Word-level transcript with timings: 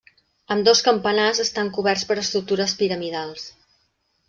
Ambdós 0.53 0.79
campanars 0.87 1.43
estan 1.43 1.69
coberts 1.77 2.07
per 2.13 2.19
estructures 2.23 2.75
piramidals. 2.83 3.49